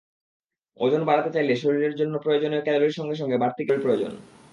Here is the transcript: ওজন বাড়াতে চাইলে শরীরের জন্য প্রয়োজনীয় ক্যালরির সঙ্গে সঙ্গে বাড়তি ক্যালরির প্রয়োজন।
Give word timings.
ওজন 0.79 1.01
বাড়াতে 1.05 1.29
চাইলে 1.31 1.53
শরীরের 1.55 1.93
জন্য 1.95 2.13
প্রয়োজনীয় 2.19 2.63
ক্যালরির 2.63 2.97
সঙ্গে 2.99 3.15
সঙ্গে 3.15 3.37
বাড়তি 3.37 3.63
ক্যালরির 3.65 3.79
প্রয়োজন। 3.81 4.11